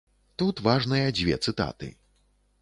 Тут 0.41 0.63
важныя 0.67 1.11
дзве 1.19 1.37
цытаты. 1.49 1.91